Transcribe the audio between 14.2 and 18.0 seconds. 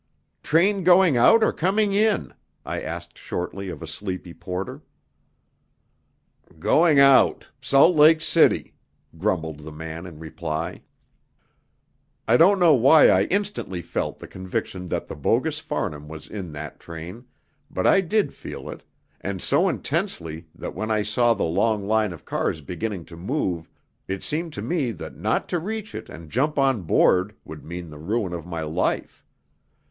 conviction that the bogus Farnham was in that train, but